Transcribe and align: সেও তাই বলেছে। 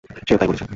সেও 0.27 0.37
তাই 0.39 0.47
বলেছে। 0.47 0.65